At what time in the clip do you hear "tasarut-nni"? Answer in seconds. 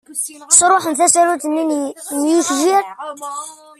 0.99-1.63